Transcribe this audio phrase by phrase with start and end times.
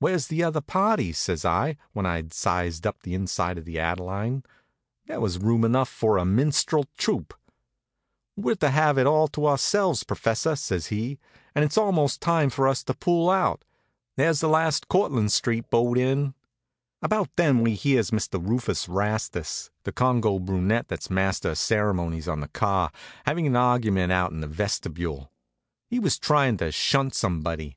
[0.00, 4.42] "Where's the other parties?" says I, when I'd sized up the inside of the Adeline.
[5.06, 7.32] There was room enough for a minstrel troupe.
[8.34, 11.20] "We're to have it all to ourselves, professor," says he.
[11.54, 13.64] "And it's almost time for us to pull out;
[14.16, 15.70] there's the last Cortlandt st.
[15.70, 16.34] boat in."
[17.00, 18.44] About then we hears Mr.
[18.44, 22.90] Rufus Rastus, the Congo brunet that's master of ceremonies on the car,
[23.26, 25.30] havin' an argument out in the vestibule.
[25.88, 27.76] He was tryin' to shunt somebody.